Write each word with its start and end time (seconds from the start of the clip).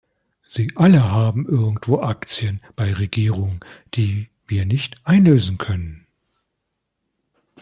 Sie 0.49 0.71
alle 0.77 1.11
haben 1.11 1.47
irgendwo 1.47 2.01
Aktien 2.01 2.59
bei 2.75 2.91
Regierungen, 2.91 3.59
die 3.93 4.29
wir 4.47 4.65
nicht 4.65 4.99
einlösen 5.05 5.59
können. 5.59 6.07